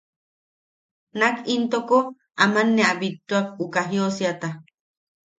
[1.19, 1.99] Nak intoko
[2.43, 4.49] aman ne a bittuak uka jiosiata.